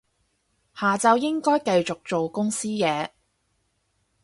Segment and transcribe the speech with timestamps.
[0.73, 3.09] 下晝應該繼續做公司嘢